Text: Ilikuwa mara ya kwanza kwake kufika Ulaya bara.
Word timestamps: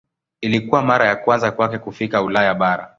Ilikuwa 0.41 0.81
mara 0.83 1.05
ya 1.07 1.15
kwanza 1.15 1.51
kwake 1.51 1.77
kufika 1.77 2.23
Ulaya 2.23 2.53
bara. 2.55 2.89